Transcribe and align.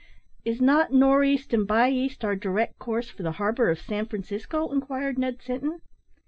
"Is 0.43 0.59
not 0.59 0.89
`nor' 0.91 1.23
east 1.27 1.53
and 1.53 1.67
by 1.67 1.91
east' 1.91 2.25
our 2.25 2.35
direct 2.35 2.79
course 2.79 3.07
for 3.11 3.21
the 3.21 3.33
harbour 3.33 3.69
of 3.69 3.79
San 3.79 4.07
Francisco?" 4.07 4.71
inquired 4.71 5.19
Ned 5.19 5.43
Sinton. 5.43 5.79